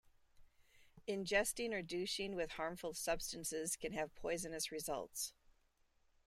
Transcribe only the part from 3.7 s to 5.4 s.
can have poisonous results.